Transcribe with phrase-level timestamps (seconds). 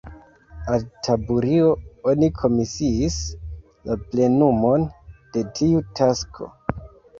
[0.75, 1.67] Al Taburio
[2.13, 3.19] oni komisiis
[3.91, 4.89] la plenumon
[5.37, 6.53] de tiu tasko.